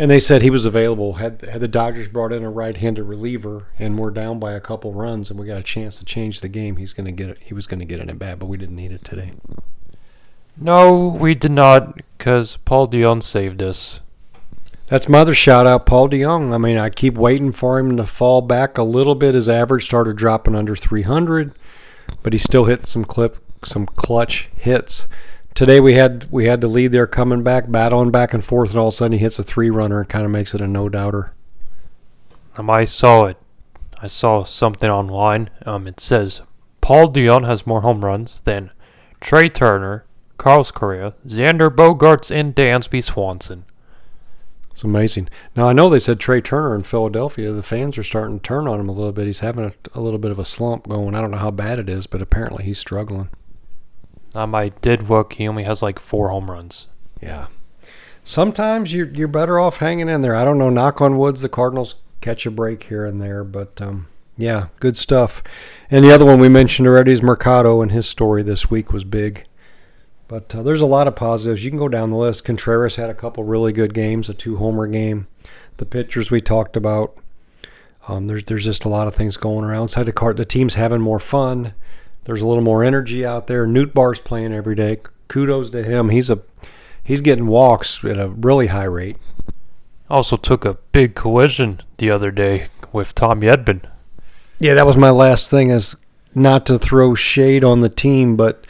And 0.00 0.08
they 0.08 0.20
said 0.20 0.42
he 0.42 0.50
was 0.50 0.64
available. 0.64 1.14
Had 1.14 1.40
had 1.42 1.60
the 1.60 1.66
Dodgers 1.66 2.06
brought 2.06 2.32
in 2.32 2.44
a 2.44 2.50
right-handed 2.50 3.02
reliever, 3.02 3.66
and 3.80 3.98
we're 3.98 4.12
down 4.12 4.38
by 4.38 4.52
a 4.52 4.60
couple 4.60 4.92
runs, 4.92 5.28
and 5.28 5.40
we 5.40 5.46
got 5.46 5.58
a 5.58 5.62
chance 5.64 5.98
to 5.98 6.04
change 6.04 6.40
the 6.40 6.48
game, 6.48 6.76
he's 6.76 6.92
going 6.92 7.06
to 7.06 7.12
get 7.12 7.28
it. 7.28 7.38
He 7.42 7.52
was 7.52 7.66
going 7.66 7.80
to 7.80 7.84
get 7.84 7.98
it 7.98 8.08
in 8.08 8.16
bat, 8.16 8.38
but 8.38 8.46
we 8.46 8.56
didn't 8.56 8.76
need 8.76 8.92
it 8.92 9.04
today. 9.04 9.32
No, 10.56 11.08
we 11.08 11.34
did 11.34 11.50
not, 11.50 11.96
because 12.16 12.58
Paul 12.64 12.88
DeJong 12.88 13.22
saved 13.24 13.60
us. 13.60 14.00
That's 14.86 15.08
my 15.08 15.18
other 15.18 15.34
shout 15.34 15.66
out, 15.66 15.84
Paul 15.84 16.08
DeJong. 16.08 16.54
I 16.54 16.58
mean, 16.58 16.78
I 16.78 16.90
keep 16.90 17.14
waiting 17.14 17.52
for 17.52 17.78
him 17.78 17.96
to 17.96 18.06
fall 18.06 18.40
back 18.40 18.78
a 18.78 18.82
little 18.84 19.14
bit. 19.14 19.34
His 19.34 19.48
average 19.48 19.84
started 19.84 20.16
dropping 20.16 20.54
under 20.54 20.74
300, 20.74 21.52
but 22.22 22.32
he 22.32 22.38
still 22.38 22.64
hit 22.64 22.86
some 22.86 23.04
clip, 23.04 23.38
some 23.64 23.84
clutch 23.84 24.48
hits. 24.56 25.08
Today 25.58 25.80
we 25.80 25.94
had 25.94 26.30
we 26.30 26.44
had 26.44 26.60
the 26.60 26.68
lead 26.68 26.92
there 26.92 27.08
coming 27.08 27.42
back, 27.42 27.68
battling 27.68 28.12
back 28.12 28.32
and 28.32 28.44
forth, 28.44 28.70
and 28.70 28.78
all 28.78 28.86
of 28.86 28.94
a 28.94 28.96
sudden 28.96 29.10
he 29.14 29.18
hits 29.18 29.40
a 29.40 29.42
three 29.42 29.70
runner 29.70 29.98
and 29.98 30.08
kind 30.08 30.24
of 30.24 30.30
makes 30.30 30.54
it 30.54 30.60
a 30.60 30.68
no 30.68 30.88
doubter. 30.88 31.32
Um, 32.56 32.70
I 32.70 32.84
saw 32.84 33.24
it. 33.24 33.38
I 34.00 34.06
saw 34.06 34.44
something 34.44 34.88
online. 34.88 35.50
Um, 35.66 35.88
it 35.88 35.98
says 35.98 36.42
Paul 36.80 37.12
DeJong 37.12 37.44
has 37.44 37.66
more 37.66 37.80
home 37.80 38.04
runs 38.04 38.40
than 38.42 38.70
Trea 39.20 39.48
Turner, 39.48 40.04
Carlos 40.36 40.70
Correa, 40.70 41.14
Xander 41.26 41.70
Bogaerts, 41.70 42.30
and 42.30 42.54
Dansby 42.54 43.02
Swanson. 43.02 43.64
It's 44.70 44.84
amazing. 44.84 45.28
Now 45.56 45.68
I 45.68 45.72
know 45.72 45.90
they 45.90 45.98
said 45.98 46.20
Trea 46.20 46.40
Turner 46.40 46.76
in 46.76 46.84
Philadelphia. 46.84 47.50
The 47.50 47.64
fans 47.64 47.98
are 47.98 48.04
starting 48.04 48.38
to 48.38 48.44
turn 48.44 48.68
on 48.68 48.78
him 48.78 48.88
a 48.88 48.92
little 48.92 49.10
bit. 49.10 49.26
He's 49.26 49.40
having 49.40 49.64
a, 49.64 49.72
a 49.92 50.00
little 50.00 50.20
bit 50.20 50.30
of 50.30 50.38
a 50.38 50.44
slump 50.44 50.86
going. 50.86 51.16
I 51.16 51.20
don't 51.20 51.32
know 51.32 51.38
how 51.38 51.50
bad 51.50 51.80
it 51.80 51.88
is, 51.88 52.06
but 52.06 52.22
apparently 52.22 52.62
he's 52.62 52.78
struggling. 52.78 53.30
Um, 54.34 54.54
I 54.54 54.70
did 54.80 55.08
look. 55.08 55.34
He 55.34 55.48
only 55.48 55.64
has 55.64 55.82
like 55.82 55.98
four 55.98 56.28
home 56.28 56.50
runs. 56.50 56.86
Yeah. 57.20 57.46
Sometimes 58.24 58.92
you're 58.92 59.08
you're 59.08 59.28
better 59.28 59.58
off 59.58 59.78
hanging 59.78 60.08
in 60.08 60.20
there. 60.20 60.34
I 60.34 60.44
don't 60.44 60.58
know. 60.58 60.70
Knock 60.70 61.00
on 61.00 61.16
woods, 61.16 61.42
the 61.42 61.48
Cardinals 61.48 61.94
catch 62.20 62.44
a 62.46 62.50
break 62.50 62.84
here 62.84 63.06
and 63.06 63.22
there, 63.22 63.42
but 63.42 63.80
um, 63.80 64.06
yeah, 64.36 64.66
good 64.80 64.96
stuff. 64.96 65.42
And 65.90 66.04
the 66.04 66.12
other 66.12 66.24
one 66.24 66.38
we 66.38 66.48
mentioned 66.48 66.86
already 66.86 67.12
is 67.12 67.22
Mercado, 67.22 67.80
and 67.80 67.90
his 67.90 68.06
story 68.06 68.42
this 68.42 68.70
week 68.70 68.92
was 68.92 69.04
big. 69.04 69.44
But 70.28 70.54
uh, 70.54 70.62
there's 70.62 70.82
a 70.82 70.86
lot 70.86 71.08
of 71.08 71.16
positives. 71.16 71.64
You 71.64 71.70
can 71.70 71.78
go 71.78 71.88
down 71.88 72.10
the 72.10 72.16
list. 72.16 72.44
Contreras 72.44 72.96
had 72.96 73.08
a 73.08 73.14
couple 73.14 73.44
really 73.44 73.72
good 73.72 73.94
games, 73.94 74.28
a 74.28 74.34
two 74.34 74.58
homer 74.58 74.86
game. 74.86 75.26
The 75.78 75.86
pitchers 75.86 76.30
we 76.30 76.42
talked 76.42 76.76
about. 76.76 77.16
Um, 78.08 78.26
there's 78.26 78.44
there's 78.44 78.64
just 78.64 78.84
a 78.84 78.88
lot 78.90 79.06
of 79.06 79.14
things 79.14 79.36
going 79.36 79.64
around. 79.64 79.84
Inside 79.84 80.04
the 80.04 80.12
cart, 80.12 80.36
the 80.36 80.44
team's 80.44 80.74
having 80.74 81.00
more 81.00 81.18
fun. 81.20 81.74
There's 82.28 82.42
a 82.42 82.46
little 82.46 82.62
more 82.62 82.84
energy 82.84 83.24
out 83.24 83.46
there. 83.46 83.66
Nootbaar's 83.66 84.20
playing 84.20 84.52
every 84.52 84.74
day. 84.74 84.98
Kudos 85.28 85.70
to 85.70 85.82
him. 85.82 86.10
He's 86.10 86.28
a 86.28 86.38
he's 87.02 87.22
getting 87.22 87.46
walks 87.46 88.04
at 88.04 88.18
a 88.18 88.28
really 88.28 88.66
high 88.66 88.84
rate. 88.84 89.16
Also 90.10 90.36
took 90.36 90.66
a 90.66 90.76
big 90.92 91.14
collision 91.14 91.80
the 91.96 92.10
other 92.10 92.30
day 92.30 92.68
with 92.92 93.14
Tom 93.14 93.40
Edman. 93.40 93.88
Yeah, 94.58 94.74
that 94.74 94.84
was 94.84 94.98
my 94.98 95.08
last 95.08 95.50
thing. 95.50 95.70
Is 95.70 95.96
not 96.34 96.66
to 96.66 96.76
throw 96.76 97.14
shade 97.14 97.64
on 97.64 97.80
the 97.80 97.88
team, 97.88 98.36
but 98.36 98.66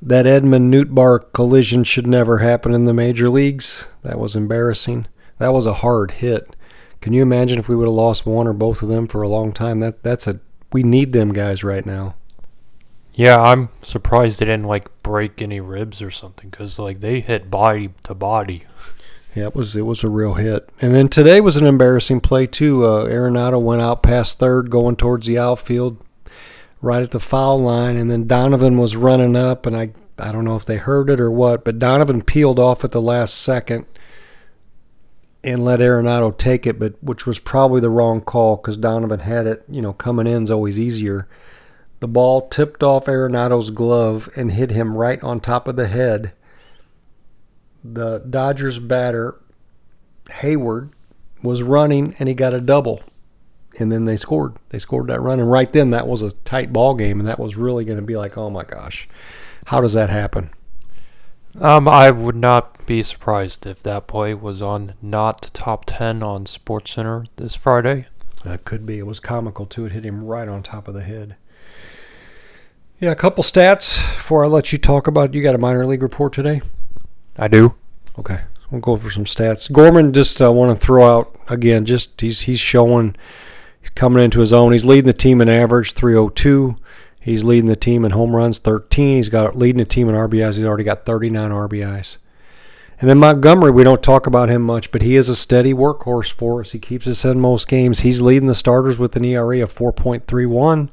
that 0.00 0.24
Edman 0.24 0.72
Nootbaar 0.72 1.32
collision 1.32 1.82
should 1.82 2.06
never 2.06 2.38
happen 2.38 2.72
in 2.72 2.84
the 2.84 2.94
major 2.94 3.28
leagues. 3.28 3.88
That 4.02 4.20
was 4.20 4.36
embarrassing. 4.36 5.08
that 5.38 5.52
was 5.52 5.66
a 5.66 5.74
hard 5.74 6.12
hit. 6.12 6.54
Can 7.00 7.12
you 7.12 7.22
imagine 7.22 7.58
if 7.58 7.68
we 7.68 7.74
would 7.74 7.88
have 7.88 7.94
lost 7.94 8.26
one 8.26 8.46
or 8.46 8.52
both 8.52 8.80
of 8.80 8.88
them 8.88 9.08
for 9.08 9.22
a 9.22 9.28
long 9.28 9.52
time? 9.52 9.80
That 9.80 10.04
that's 10.04 10.28
a 10.28 10.38
we 10.72 10.84
need 10.84 11.12
them 11.12 11.32
guys 11.32 11.64
right 11.64 11.84
now. 11.84 12.14
Yeah, 13.14 13.40
I'm 13.40 13.68
surprised 13.82 14.40
they 14.40 14.46
didn't 14.46 14.66
like 14.66 15.02
break 15.02 15.42
any 15.42 15.60
ribs 15.60 16.00
or 16.00 16.10
something 16.10 16.48
because 16.50 16.78
like 16.78 17.00
they 17.00 17.20
hit 17.20 17.50
body 17.50 17.90
to 18.04 18.14
body. 18.14 18.64
Yeah, 19.34 19.46
it 19.46 19.54
was 19.54 19.76
it 19.76 19.82
was 19.82 20.02
a 20.02 20.08
real 20.08 20.34
hit. 20.34 20.68
And 20.80 20.94
then 20.94 21.08
today 21.08 21.40
was 21.40 21.56
an 21.56 21.66
embarrassing 21.66 22.20
play 22.20 22.46
too. 22.46 22.84
Uh, 22.84 23.06
Arenado 23.06 23.60
went 23.60 23.82
out 23.82 24.02
past 24.02 24.38
third, 24.38 24.70
going 24.70 24.96
towards 24.96 25.26
the 25.26 25.38
outfield, 25.38 26.02
right 26.80 27.02
at 27.02 27.10
the 27.10 27.20
foul 27.20 27.58
line, 27.58 27.96
and 27.96 28.10
then 28.10 28.26
Donovan 28.26 28.78
was 28.78 28.96
running 28.96 29.36
up, 29.36 29.66
and 29.66 29.76
I 29.76 29.92
I 30.18 30.32
don't 30.32 30.44
know 30.44 30.56
if 30.56 30.64
they 30.64 30.76
heard 30.76 31.10
it 31.10 31.20
or 31.20 31.30
what, 31.30 31.64
but 31.64 31.78
Donovan 31.78 32.22
peeled 32.22 32.58
off 32.58 32.84
at 32.84 32.92
the 32.92 33.00
last 33.00 33.34
second 33.34 33.86
and 35.44 35.64
let 35.64 35.80
Arenado 35.80 36.36
take 36.36 36.66
it, 36.66 36.78
but 36.78 37.02
which 37.02 37.26
was 37.26 37.38
probably 37.38 37.80
the 37.80 37.90
wrong 37.90 38.20
call 38.20 38.56
because 38.56 38.76
Donovan 38.76 39.20
had 39.20 39.46
it. 39.46 39.64
You 39.68 39.82
know, 39.82 39.92
coming 39.92 40.26
in 40.26 40.44
is 40.44 40.50
always 40.50 40.78
easier. 40.78 41.28
The 42.02 42.08
ball 42.08 42.48
tipped 42.48 42.82
off 42.82 43.06
Arenado's 43.06 43.70
glove 43.70 44.28
and 44.34 44.50
hit 44.50 44.72
him 44.72 44.96
right 44.96 45.22
on 45.22 45.38
top 45.38 45.68
of 45.68 45.76
the 45.76 45.86
head. 45.86 46.32
The 47.84 48.18
Dodgers 48.18 48.80
batter, 48.80 49.36
Heyward, 50.24 50.90
was 51.44 51.62
running 51.62 52.16
and 52.18 52.28
he 52.28 52.34
got 52.34 52.54
a 52.54 52.60
double. 52.60 53.02
And 53.78 53.92
then 53.92 54.04
they 54.04 54.16
scored. 54.16 54.56
They 54.70 54.80
scored 54.80 55.06
that 55.10 55.20
run. 55.20 55.38
And 55.38 55.48
right 55.48 55.72
then, 55.72 55.90
that 55.90 56.08
was 56.08 56.22
a 56.22 56.32
tight 56.32 56.72
ball 56.72 56.94
game. 56.94 57.20
And 57.20 57.28
that 57.28 57.38
was 57.38 57.56
really 57.56 57.84
going 57.84 58.00
to 58.00 58.04
be 58.04 58.16
like, 58.16 58.36
oh 58.36 58.50
my 58.50 58.64
gosh, 58.64 59.08
how 59.66 59.80
does 59.80 59.92
that 59.92 60.10
happen? 60.10 60.50
Um, 61.60 61.86
I 61.86 62.10
would 62.10 62.34
not 62.34 62.84
be 62.84 63.04
surprised 63.04 63.64
if 63.64 63.80
that 63.84 64.08
play 64.08 64.34
was 64.34 64.60
on 64.60 64.94
not 65.00 65.50
top 65.54 65.84
10 65.86 66.20
on 66.24 66.46
Sports 66.46 66.90
Center 66.90 67.26
this 67.36 67.54
Friday. 67.54 68.06
That 68.42 68.64
could 68.64 68.84
be. 68.84 68.98
It 68.98 69.06
was 69.06 69.20
comical 69.20 69.66
too. 69.66 69.86
It 69.86 69.92
hit 69.92 70.04
him 70.04 70.24
right 70.26 70.48
on 70.48 70.64
top 70.64 70.88
of 70.88 70.94
the 70.94 71.02
head. 71.02 71.36
Yeah, 73.02 73.10
a 73.10 73.16
couple 73.16 73.42
stats 73.42 73.96
before 74.14 74.44
I 74.44 74.46
let 74.46 74.70
you 74.70 74.78
talk 74.78 75.08
about. 75.08 75.34
You 75.34 75.42
got 75.42 75.56
a 75.56 75.58
minor 75.58 75.84
league 75.84 76.04
report 76.04 76.32
today? 76.32 76.62
I 77.36 77.48
do. 77.48 77.74
Okay, 78.16 78.42
we'll 78.70 78.80
go 78.80 78.96
for 78.96 79.10
some 79.10 79.24
stats. 79.24 79.68
Gorman 79.72 80.12
just 80.12 80.40
uh, 80.40 80.52
want 80.52 80.78
to 80.78 80.86
throw 80.86 81.18
out 81.18 81.36
again. 81.48 81.84
Just 81.84 82.20
he's 82.20 82.42
he's 82.42 82.60
showing 82.60 83.16
he's 83.80 83.90
coming 83.90 84.22
into 84.22 84.38
his 84.38 84.52
own. 84.52 84.70
He's 84.70 84.84
leading 84.84 85.08
the 85.08 85.12
team 85.12 85.40
in 85.40 85.48
average 85.48 85.94
302. 85.94 86.76
He's 87.18 87.42
leading 87.42 87.66
the 87.66 87.74
team 87.74 88.04
in 88.04 88.12
home 88.12 88.36
runs 88.36 88.60
13. 88.60 89.16
He's 89.16 89.28
got 89.28 89.56
leading 89.56 89.80
the 89.80 89.84
team 89.84 90.08
in 90.08 90.14
RBIs. 90.14 90.54
He's 90.54 90.64
already 90.64 90.84
got 90.84 91.04
39 91.04 91.50
RBIs. 91.50 92.18
And 93.00 93.10
then 93.10 93.18
Montgomery, 93.18 93.72
we 93.72 93.82
don't 93.82 94.00
talk 94.00 94.28
about 94.28 94.48
him 94.48 94.62
much, 94.62 94.92
but 94.92 95.02
he 95.02 95.16
is 95.16 95.28
a 95.28 95.34
steady 95.34 95.74
workhorse 95.74 96.30
for 96.30 96.60
us. 96.60 96.70
He 96.70 96.78
keeps 96.78 97.08
us 97.08 97.24
in 97.24 97.40
most 97.40 97.66
games. 97.66 98.00
He's 98.00 98.22
leading 98.22 98.46
the 98.46 98.54
starters 98.54 99.00
with 99.00 99.16
an 99.16 99.24
ERA 99.24 99.60
of 99.60 99.74
4.31, 99.74 100.88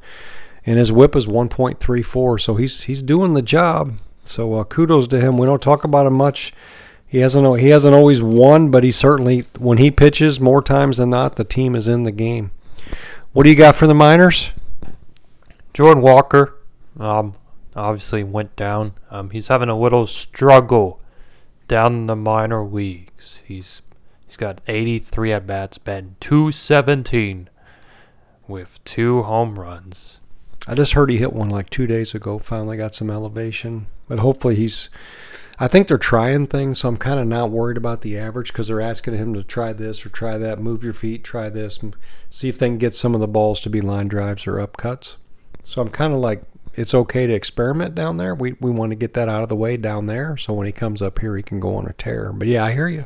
and 0.65 0.77
his 0.77 0.91
WHIP 0.91 1.15
is 1.15 1.27
1.34. 1.27 2.41
So 2.41 2.55
he's 2.55 2.81
he's 2.83 3.01
doing 3.01 3.33
the 3.33 3.41
job. 3.41 3.99
So 4.25 4.55
uh, 4.55 4.63
kudos 4.63 5.07
to 5.07 5.19
him. 5.19 5.37
We 5.37 5.47
don't 5.47 5.61
talk 5.61 5.83
about 5.83 6.07
him 6.07 6.13
much. 6.13 6.53
He 7.07 7.19
hasn't 7.19 7.59
he 7.59 7.69
hasn't 7.69 7.95
always 7.95 8.21
won, 8.21 8.69
but 8.69 8.83
he 8.83 8.91
certainly 8.91 9.45
when 9.57 9.79
he 9.79 9.89
pitches 9.89 10.39
more 10.39 10.61
times 10.61 10.97
than 10.97 11.09
not, 11.09 11.35
the 11.35 11.43
team 11.43 11.75
is 11.75 11.87
in 11.87 12.03
the 12.03 12.11
game. 12.11 12.51
What 13.33 13.43
do 13.43 13.49
you 13.49 13.55
got 13.55 13.75
for 13.75 13.87
the 13.87 13.95
minors? 13.95 14.49
Jordan 15.73 16.03
Walker, 16.03 16.55
um, 16.99 17.33
obviously 17.75 18.23
went 18.23 18.55
down. 18.55 18.93
Um, 19.09 19.29
he's 19.31 19.47
having 19.47 19.69
a 19.69 19.79
little 19.79 20.05
struggle 20.05 20.99
down 21.67 21.93
in 21.93 22.07
the 22.07 22.15
minor 22.15 22.65
leagues. 22.65 23.41
He's 23.45 23.81
he's 24.25 24.37
got 24.37 24.61
83 24.67 25.33
at 25.33 25.47
bats, 25.47 25.77
batting 25.77 26.15
217 26.19 27.49
with 28.47 28.83
two 28.83 29.23
home 29.23 29.57
runs. 29.57 30.18
I 30.69 30.75
just 30.75 30.93
heard 30.93 31.09
he 31.09 31.17
hit 31.17 31.33
one 31.33 31.49
like 31.49 31.71
two 31.71 31.87
days 31.87 32.13
ago. 32.13 32.37
Finally 32.37 32.77
got 32.77 32.93
some 32.93 33.09
elevation, 33.09 33.87
but 34.07 34.19
hopefully 34.19 34.53
he's. 34.53 34.87
I 35.57 35.67
think 35.67 35.87
they're 35.87 35.97
trying 35.97 36.45
things, 36.45 36.77
so 36.77 36.89
I'm 36.89 36.95
kind 36.95 37.19
of 37.19 37.25
not 37.25 37.49
worried 37.49 37.75
about 37.75 38.01
the 38.01 38.19
average 38.19 38.49
because 38.49 38.67
they're 38.67 38.79
asking 38.79 39.15
him 39.15 39.33
to 39.33 39.43
try 39.43 39.73
this 39.73 40.05
or 40.05 40.09
try 40.09 40.37
that, 40.37 40.61
move 40.61 40.83
your 40.83 40.93
feet, 40.93 41.23
try 41.23 41.49
this, 41.49 41.79
see 42.29 42.49
if 42.49 42.59
they 42.59 42.67
can 42.67 42.77
get 42.77 42.93
some 42.93 43.15
of 43.15 43.19
the 43.19 43.27
balls 43.27 43.61
to 43.61 43.69
be 43.69 43.81
line 43.81 44.07
drives 44.07 44.45
or 44.45 44.59
up 44.59 44.77
cuts. 44.77 45.17
So 45.63 45.81
I'm 45.81 45.89
kind 45.89 46.13
of 46.13 46.19
like, 46.19 46.43
it's 46.75 46.93
okay 46.93 47.25
to 47.25 47.33
experiment 47.33 47.95
down 47.95 48.17
there. 48.17 48.35
We 48.35 48.53
we 48.61 48.69
want 48.69 48.91
to 48.91 48.95
get 48.95 49.15
that 49.15 49.27
out 49.27 49.41
of 49.41 49.49
the 49.49 49.55
way 49.55 49.75
down 49.75 50.05
there, 50.05 50.37
so 50.37 50.53
when 50.53 50.67
he 50.67 50.71
comes 50.71 51.01
up 51.01 51.17
here, 51.17 51.35
he 51.35 51.41
can 51.41 51.59
go 51.59 51.77
on 51.77 51.87
a 51.87 51.93
tear. 51.93 52.31
But 52.31 52.47
yeah, 52.47 52.63
I 52.63 52.73
hear 52.73 52.87
you. 52.87 53.05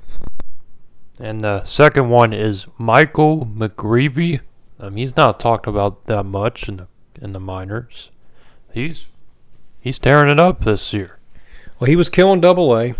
And 1.17 1.39
the 1.39 1.63
second 1.63 2.10
one 2.10 2.34
is 2.34 2.67
Michael 2.77 3.46
McGreevy. 3.46 4.41
Um, 4.82 4.98
he's 4.98 5.15
not 5.15 5.39
talked 5.39 5.65
about 5.65 6.08
that 6.08 6.25
much 6.25 6.67
in 6.67 6.77
the 6.77 6.88
in 7.22 7.34
the 7.34 7.39
minors. 7.39 8.10
He's 8.74 9.08
he's 9.79 10.00
tearing 10.00 10.32
it 10.32 10.39
up 10.39 10.63
this 10.63 10.93
year. 10.93 11.20
Well, 11.79 11.89
he 11.89 11.96
was 11.96 12.10
killing 12.10 12.41
Double 12.41 12.77
A. 12.77 12.96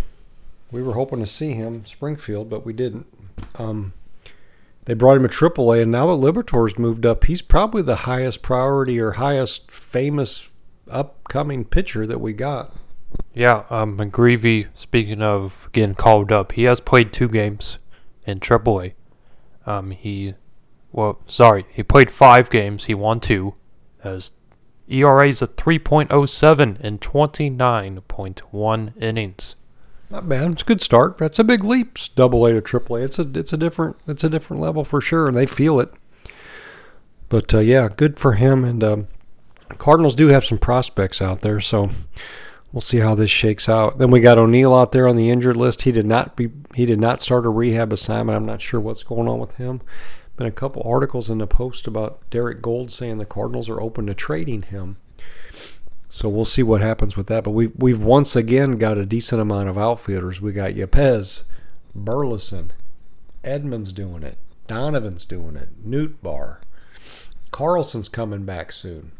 We 0.70 0.82
were 0.82 0.94
hoping 0.94 1.20
to 1.20 1.26
see 1.26 1.52
him 1.52 1.86
Springfield, 1.86 2.50
but 2.50 2.66
we 2.66 2.72
didn't. 2.72 3.06
Um, 3.56 3.92
they 4.84 4.94
brought 4.94 5.16
him 5.16 5.22
to 5.22 5.28
Triple 5.28 5.72
A, 5.72 5.80
and 5.80 5.90
now 5.90 6.06
that 6.06 6.12
Liberatore's 6.24 6.78
moved 6.78 7.06
up, 7.06 7.24
he's 7.24 7.42
probably 7.42 7.82
the 7.82 7.96
highest 7.96 8.42
priority 8.42 9.00
or 9.00 9.12
highest 9.12 9.70
famous 9.70 10.50
upcoming 10.90 11.64
pitcher 11.64 12.06
that 12.06 12.20
we 12.20 12.32
got. 12.32 12.74
Yeah, 13.32 13.64
um, 13.70 13.96
McGreevy, 13.96 14.68
speaking 14.74 15.22
of 15.22 15.68
getting 15.72 15.94
called 15.94 16.32
up, 16.32 16.52
he 16.52 16.64
has 16.64 16.80
played 16.80 17.12
two 17.12 17.28
games 17.28 17.78
in 18.26 18.40
Triple 18.40 18.82
A. 18.82 18.94
Um, 19.66 19.90
he, 19.92 20.34
well, 20.92 21.20
sorry, 21.26 21.66
he 21.70 21.82
played 21.82 22.10
five 22.10 22.50
games. 22.50 22.84
He 22.84 22.94
won 22.94 23.20
two. 23.20 23.54
Has 24.04 24.32
ERA 24.88 25.28
is 25.28 25.42
a 25.42 25.48
3.07 25.48 26.80
in 26.80 26.98
29.1 26.98 29.02
innings. 29.02 29.54
Not 30.10 30.28
bad. 30.28 30.52
It's 30.52 30.62
a 30.62 30.66
good 30.66 30.82
start. 30.82 31.18
That's 31.18 31.38
a 31.38 31.44
big 31.44 31.64
leap. 31.64 31.98
Double 32.14 32.46
A 32.46 32.52
to 32.52 32.60
Triple 32.60 32.96
A. 32.96 33.00
It's 33.00 33.18
a 33.18 33.28
it's 33.34 33.52
a 33.52 33.56
different 33.56 33.96
it's 34.06 34.22
a 34.22 34.28
different 34.28 34.62
level 34.62 34.84
for 34.84 35.00
sure, 35.00 35.26
and 35.26 35.36
they 35.36 35.46
feel 35.46 35.80
it. 35.80 35.92
But 37.28 37.52
uh, 37.54 37.60
yeah, 37.60 37.88
good 37.88 38.18
for 38.18 38.34
him. 38.34 38.62
And 38.62 38.84
um, 38.84 39.08
Cardinals 39.78 40.14
do 40.14 40.28
have 40.28 40.44
some 40.44 40.58
prospects 40.58 41.22
out 41.22 41.40
there, 41.40 41.60
so 41.60 41.90
we'll 42.72 42.82
see 42.82 42.98
how 42.98 43.14
this 43.14 43.30
shakes 43.30 43.68
out. 43.68 43.98
Then 43.98 44.10
we 44.10 44.20
got 44.20 44.38
O'Neill 44.38 44.74
out 44.74 44.92
there 44.92 45.08
on 45.08 45.16
the 45.16 45.30
injured 45.30 45.56
list. 45.56 45.82
He 45.82 45.92
did 45.92 46.06
not 46.06 46.36
be 46.36 46.50
he 46.74 46.84
did 46.84 47.00
not 47.00 47.22
start 47.22 47.46
a 47.46 47.50
rehab 47.50 47.92
assignment. 47.92 48.36
I'm 48.36 48.46
not 48.46 48.62
sure 48.62 48.80
what's 48.80 49.02
going 49.02 49.28
on 49.28 49.40
with 49.40 49.56
him. 49.56 49.80
Been 50.36 50.46
a 50.46 50.52
couple 50.52 50.82
articles 50.84 51.30
in 51.30 51.38
the 51.38 51.46
post 51.46 51.86
about 51.86 52.28
Derrick 52.30 52.60
Goold 52.60 52.90
saying 52.90 53.18
the 53.18 53.24
Cardinals 53.24 53.68
are 53.68 53.80
open 53.80 54.06
to 54.06 54.14
trading 54.14 54.62
him. 54.62 54.96
So 56.08 56.28
we'll 56.28 56.44
see 56.44 56.62
what 56.62 56.80
happens 56.80 57.16
with 57.16 57.28
that. 57.28 57.44
But 57.44 57.52
we've, 57.52 57.72
we've 57.76 58.02
once 58.02 58.34
again 58.34 58.78
got 58.78 58.98
a 58.98 59.06
decent 59.06 59.40
amount 59.40 59.68
of 59.68 59.78
outfielders. 59.78 60.40
We 60.40 60.52
got 60.52 60.72
Yepez, 60.72 61.42
Burleson, 61.94 62.72
Edmonds 63.44 63.92
doing 63.92 64.22
it, 64.22 64.38
Donovan's 64.66 65.24
doing 65.24 65.56
it, 65.56 65.88
Nootbaar, 65.88 66.58
Carlson's 67.54 68.08
coming 68.08 68.44
back 68.44 68.72
soon. 68.72 69.12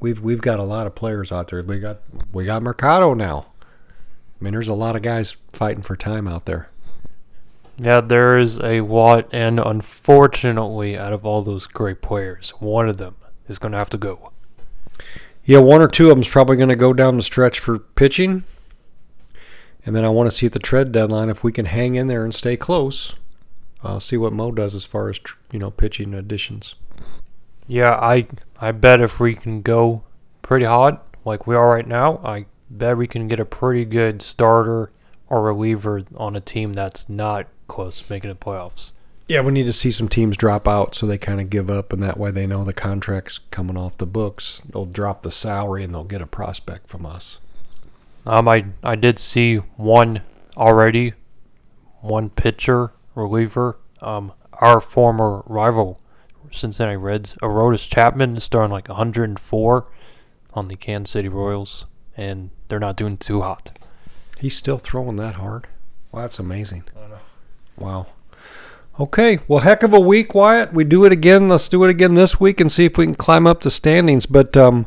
We've 0.00 0.20
we've 0.20 0.40
got 0.40 0.58
a 0.58 0.64
lot 0.64 0.88
of 0.88 0.96
players 0.96 1.30
out 1.30 1.46
there. 1.46 1.62
We 1.62 1.78
got 1.78 2.00
we 2.32 2.44
got 2.44 2.60
Mercado 2.60 3.14
now. 3.14 3.46
I 3.60 4.44
mean, 4.44 4.52
there's 4.52 4.68
a 4.68 4.74
lot 4.74 4.96
of 4.96 5.02
guys 5.02 5.36
fighting 5.52 5.82
for 5.82 5.96
time 5.96 6.26
out 6.26 6.46
there. 6.46 6.70
Yeah, 7.76 8.00
there 8.00 8.38
is 8.38 8.58
a 8.60 8.80
lot, 8.82 9.28
and 9.32 9.58
unfortunately, 9.58 10.96
out 10.96 11.12
of 11.12 11.26
all 11.26 11.42
those 11.42 11.66
great 11.66 12.00
players, 12.02 12.50
one 12.60 12.88
of 12.88 12.98
them 12.98 13.16
is 13.48 13.58
going 13.58 13.72
to 13.72 13.78
have 13.78 13.90
to 13.90 13.98
go. 13.98 14.30
Yeah, 15.44 15.58
one 15.58 15.82
or 15.82 15.88
two 15.88 16.08
of 16.08 16.16
them's 16.16 16.28
probably 16.28 16.56
going 16.56 16.68
to 16.68 16.76
go 16.76 16.92
down 16.92 17.16
the 17.16 17.22
stretch 17.22 17.58
for 17.58 17.78
pitching. 17.78 18.44
And 19.84 19.94
then 19.94 20.04
I 20.04 20.08
want 20.08 20.30
to 20.30 20.36
see 20.36 20.46
at 20.46 20.52
the 20.52 20.58
trade 20.58 20.92
deadline 20.92 21.28
if 21.28 21.44
we 21.44 21.52
can 21.52 21.66
hang 21.66 21.96
in 21.96 22.06
there 22.06 22.24
and 22.24 22.34
stay 22.34 22.56
close. 22.56 23.16
I'll 23.82 24.00
see 24.00 24.16
what 24.16 24.32
Mo 24.32 24.50
does 24.50 24.74
as 24.74 24.86
far 24.86 25.10
as 25.10 25.20
you 25.52 25.58
know 25.58 25.70
pitching 25.70 26.14
additions. 26.14 26.76
Yeah, 27.66 27.94
I 27.94 28.26
I 28.58 28.72
bet 28.72 29.02
if 29.02 29.20
we 29.20 29.34
can 29.34 29.60
go 29.60 30.04
pretty 30.40 30.64
hot 30.64 31.04
like 31.26 31.46
we 31.46 31.54
are 31.54 31.74
right 31.74 31.86
now, 31.86 32.18
I 32.24 32.46
bet 32.70 32.96
we 32.96 33.06
can 33.06 33.28
get 33.28 33.40
a 33.40 33.44
pretty 33.44 33.84
good 33.84 34.22
starter 34.22 34.90
or 35.28 35.42
reliever 35.42 36.02
on 36.16 36.34
a 36.34 36.40
team 36.40 36.72
that's 36.72 37.08
not 37.10 37.46
close 37.68 38.08
making 38.08 38.30
the 38.30 38.36
playoffs. 38.36 38.92
Yeah, 39.26 39.40
we 39.40 39.52
need 39.52 39.64
to 39.64 39.72
see 39.72 39.90
some 39.90 40.08
teams 40.08 40.36
drop 40.36 40.68
out 40.68 40.94
so 40.94 41.06
they 41.06 41.16
kind 41.16 41.40
of 41.40 41.48
give 41.48 41.70
up, 41.70 41.92
and 41.92 42.02
that 42.02 42.18
way 42.18 42.30
they 42.30 42.46
know 42.46 42.62
the 42.62 42.74
contract's 42.74 43.38
coming 43.50 43.76
off 43.76 43.96
the 43.96 44.06
books. 44.06 44.60
They'll 44.70 44.84
drop 44.84 45.22
the 45.22 45.30
salary 45.32 45.82
and 45.82 45.94
they'll 45.94 46.04
get 46.04 46.20
a 46.20 46.26
prospect 46.26 46.88
from 46.88 47.06
us. 47.06 47.38
Um, 48.26 48.48
I 48.48 48.66
I 48.82 48.96
did 48.96 49.18
see 49.18 49.56
one 49.56 50.22
already, 50.56 51.14
one 52.00 52.30
pitcher 52.30 52.92
reliever. 53.14 53.78
Um, 54.00 54.32
our 54.54 54.80
former 54.80 55.42
rival, 55.46 56.00
Cincinnati 56.52 56.96
Reds, 56.96 57.34
Aroldis 57.42 57.88
Chapman 57.88 58.36
is 58.36 58.48
throwing 58.48 58.70
like 58.70 58.88
104 58.88 59.86
on 60.52 60.68
the 60.68 60.76
Kansas 60.76 61.12
City 61.12 61.28
Royals, 61.28 61.86
and 62.16 62.50
they're 62.68 62.78
not 62.78 62.96
doing 62.96 63.16
too 63.16 63.40
hot. 63.40 63.78
He's 64.38 64.56
still 64.56 64.78
throwing 64.78 65.16
that 65.16 65.36
hard. 65.36 65.66
Wow, 66.12 66.22
that's 66.22 66.38
amazing. 66.38 66.84
Wow. 67.78 68.06
Okay, 69.00 69.40
well, 69.48 69.60
heck 69.60 69.82
of 69.82 69.92
a 69.92 69.98
week, 69.98 70.34
Wyatt. 70.34 70.72
We 70.72 70.84
do 70.84 71.04
it 71.04 71.10
again. 71.10 71.48
Let's 71.48 71.68
do 71.68 71.82
it 71.82 71.90
again 71.90 72.14
this 72.14 72.38
week 72.38 72.60
and 72.60 72.70
see 72.70 72.84
if 72.84 72.96
we 72.96 73.06
can 73.06 73.16
climb 73.16 73.46
up 73.46 73.60
the 73.60 73.70
standings. 73.70 74.24
But 74.24 74.56
um, 74.56 74.86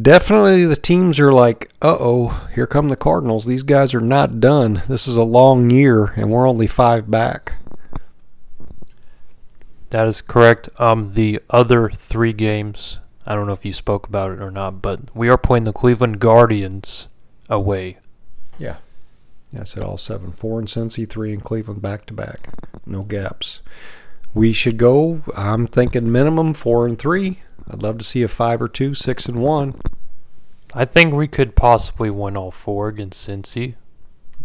definitely 0.00 0.64
the 0.64 0.74
teams 0.74 1.20
are 1.20 1.32
like, 1.32 1.70
uh 1.80 1.96
oh, 2.00 2.48
here 2.52 2.66
come 2.66 2.88
the 2.88 2.96
Cardinals. 2.96 3.46
These 3.46 3.62
guys 3.62 3.94
are 3.94 4.00
not 4.00 4.40
done. 4.40 4.82
This 4.88 5.06
is 5.06 5.16
a 5.16 5.22
long 5.22 5.70
year, 5.70 6.06
and 6.16 6.32
we're 6.32 6.48
only 6.48 6.66
five 6.66 7.10
back. 7.10 7.54
That 9.90 10.08
is 10.08 10.20
correct. 10.20 10.68
Um, 10.78 11.14
the 11.14 11.40
other 11.48 11.90
three 11.90 12.32
games, 12.32 12.98
I 13.24 13.36
don't 13.36 13.46
know 13.46 13.52
if 13.52 13.64
you 13.64 13.72
spoke 13.72 14.08
about 14.08 14.32
it 14.32 14.40
or 14.40 14.50
not, 14.50 14.82
but 14.82 15.14
we 15.14 15.28
are 15.28 15.38
playing 15.38 15.64
the 15.64 15.72
Cleveland 15.72 16.18
Guardians 16.18 17.08
away. 17.48 17.98
Yeah. 18.58 18.78
I 19.58 19.64
said 19.64 19.82
all 19.82 19.98
seven. 19.98 20.32
Four 20.32 20.60
in 20.60 20.66
Cincy, 20.66 21.08
three 21.08 21.32
in 21.32 21.40
Cleveland 21.40 21.82
back 21.82 22.06
to 22.06 22.14
back. 22.14 22.48
No 22.86 23.02
gaps. 23.02 23.60
We 24.34 24.52
should 24.52 24.78
go, 24.78 25.22
I'm 25.36 25.66
thinking 25.66 26.10
minimum 26.10 26.54
four 26.54 26.86
and 26.86 26.98
three. 26.98 27.40
I'd 27.70 27.82
love 27.82 27.98
to 27.98 28.04
see 28.04 28.22
a 28.22 28.28
five 28.28 28.62
or 28.62 28.68
two, 28.68 28.94
six 28.94 29.26
and 29.26 29.40
one. 29.40 29.78
I 30.74 30.86
think 30.86 31.12
we 31.12 31.28
could 31.28 31.54
possibly 31.54 32.08
win 32.08 32.36
all 32.36 32.50
four 32.50 32.88
against 32.88 33.28
Cincy. 33.28 33.74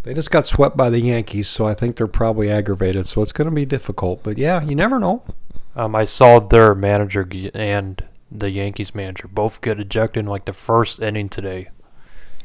They 0.03 0.13
just 0.13 0.31
got 0.31 0.45
swept 0.45 0.75
by 0.75 0.89
the 0.89 0.99
Yankees, 0.99 1.47
so 1.47 1.67
I 1.67 1.73
think 1.73 1.95
they're 1.95 2.07
probably 2.07 2.51
aggravated. 2.51 3.07
So 3.07 3.21
it's 3.21 3.31
going 3.31 3.49
to 3.49 3.55
be 3.55 3.65
difficult. 3.65 4.23
But 4.23 4.37
yeah, 4.37 4.61
you 4.61 4.75
never 4.75 4.99
know. 4.99 5.23
Um, 5.75 5.95
I 5.95 6.05
saw 6.05 6.39
their 6.39 6.75
manager 6.75 7.27
and 7.53 8.03
the 8.31 8.49
Yankees 8.49 8.93
manager 8.93 9.27
both 9.27 9.61
get 9.61 9.79
ejected 9.79 10.21
in 10.21 10.25
like 10.25 10.45
the 10.45 10.53
first 10.53 11.01
inning 11.01 11.29
today. 11.29 11.69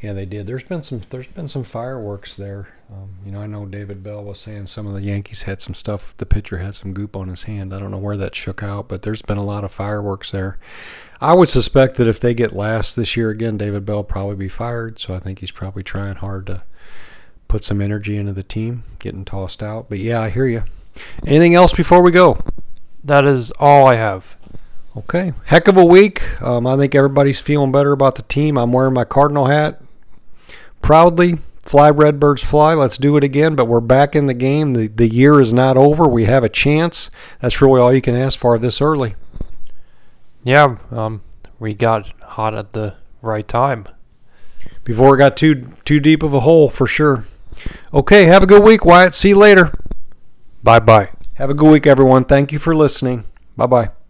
Yeah, 0.03 0.15
they 0.15 0.27
did. 0.27 0.49
There's 0.49 0.65
been 0.65 0.83
some. 0.83 1.01
There's 1.11 1.29
been 1.29 1.47
some 1.47 1.63
fireworks 1.63 2.35
there. 2.35 2.67
Um, 2.93 3.15
you 3.25 3.31
know, 3.31 3.41
I 3.41 3.47
know 3.47 3.65
David 3.67 4.03
Bell 4.03 4.25
was 4.25 4.41
saying 4.41 4.67
some 4.67 4.89
of 4.89 4.95
the 4.95 5.01
Yankees 5.01 5.45
had 5.45 5.63
some 5.63 5.75
stuff. 5.75 6.13
The 6.17 6.27
pitcher 6.27 6.59
had 6.59 6.75
some 6.75 6.93
goop 6.93 7.15
on 7.15 7.29
his 7.29 7.45
hand. 7.45 7.73
I 7.73 7.79
don't 7.79 7.93
know 7.93 7.99
where 7.99 8.17
that 8.17 8.35
shook 8.35 8.65
out, 8.65 8.89
but 8.89 9.03
there's 9.03 9.23
been 9.23 9.39
a 9.39 9.45
lot 9.45 9.63
of 9.63 9.71
fireworks 9.71 10.33
there. 10.33 10.59
I 11.21 11.35
would 11.35 11.49
suspect 11.49 11.95
that 11.97 12.09
if 12.09 12.19
they 12.19 12.35
get 12.35 12.53
last 12.53 12.97
this 12.97 13.17
year 13.17 13.31
again, 13.31 13.57
David 13.57 13.87
Bell 13.87 13.99
will 13.99 14.05
probably 14.05 14.35
be 14.35 14.49
fired. 14.49 14.99
So 14.99 15.15
I 15.15 15.21
think 15.21 15.39
he's 15.39 15.53
probably 15.53 15.85
trying 15.85 16.17
hard 16.17 16.49
to 16.49 16.65
put 17.47 17.63
some 17.63 17.81
energy 17.81 18.17
into 18.17 18.33
the 18.33 18.43
team, 18.43 18.83
getting 18.99 19.25
tossed 19.25 19.63
out. 19.63 19.89
But 19.89 20.01
yeah, 20.01 20.21
I 20.21 20.31
hear 20.31 20.47
you. 20.47 20.65
Anything 21.25 21.55
else 21.55 21.73
before 21.73 22.03
we 22.03 22.11
go? 22.11 22.45
That 23.05 23.25
is 23.25 23.53
all 23.53 23.87
I 23.87 23.95
have. 23.95 24.37
Okay, 24.97 25.33
heck 25.45 25.69
of 25.69 25.77
a 25.77 25.85
week. 25.85 26.43
Um, 26.43 26.67
I 26.67 26.77
think 26.77 26.97
everybody's 26.97 27.39
feeling 27.39 27.71
better 27.71 27.93
about 27.93 28.17
the 28.17 28.23
team. 28.23 28.59
I'm 28.59 28.73
wearing 28.73 28.93
my 28.93 29.05
Cardinal 29.05 29.47
hat 29.47 29.81
proudly. 30.83 31.39
Fly 31.62 31.91
Redbirds 31.91 32.43
fly. 32.43 32.75
Let's 32.75 32.99
do 32.99 33.17
it 33.17 33.23
again. 33.25 33.55
But 33.55 33.67
we're 33.67 33.81
back 33.81 34.17
in 34.17 34.27
the 34.27 34.35
game. 34.35 34.75
The 34.75 34.89
the 34.89 35.09
year 35.09 35.41
is 35.41 35.53
not 35.53 35.77
over. 35.77 36.09
We 36.09 36.25
have 36.25 36.45
a 36.45 36.49
chance. 36.49 37.09
That's 37.41 37.62
really 37.62 37.81
all 37.81 37.93
you 37.93 38.03
can 38.03 38.17
ask 38.17 38.39
for 38.39 38.59
this 38.59 38.81
early. 38.81 39.15
Yeah, 40.45 40.79
um, 40.91 41.23
we 41.61 41.73
got 41.75 42.12
hot 42.23 42.55
at 42.55 42.73
the 42.73 42.97
right 43.23 43.47
time. 43.47 43.87
Before 44.85 45.15
it 45.15 45.19
got 45.19 45.37
too 45.37 45.69
too 45.85 46.01
deep 46.01 46.23
of 46.23 46.35
a 46.35 46.41
hole 46.41 46.69
for 46.69 46.87
sure. 46.87 47.27
Okay, 47.95 48.25
have 48.25 48.43
a 48.43 48.47
good 48.47 48.65
week, 48.65 48.85
Wyatt. 48.85 49.15
See 49.15 49.29
you 49.31 49.37
later. 49.37 49.73
Bye 50.62 50.81
bye. 50.81 51.11
Have 51.35 51.51
a 51.51 51.55
good 51.55 51.71
week, 51.71 51.87
everyone. 51.87 52.25
Thank 52.25 52.53
you 52.53 52.59
for 52.59 52.75
listening. 52.75 53.25
Bye 53.57 53.67
bye. 53.67 54.02